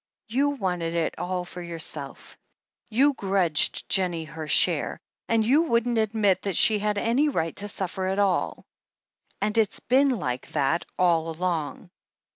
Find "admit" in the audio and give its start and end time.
5.99-6.41